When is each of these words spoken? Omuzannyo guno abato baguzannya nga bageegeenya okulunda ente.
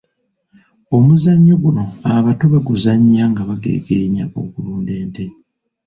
Omuzannyo 0.97 1.53
guno 1.63 1.83
abato 2.15 2.45
baguzannya 2.53 3.23
nga 3.31 3.43
bageegeenya 3.49 4.25
okulunda 4.41 4.91
ente. 5.03 5.25